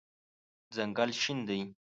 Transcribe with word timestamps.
ځنګل 0.75 1.09
شین 1.21 1.39
دی 1.47 1.59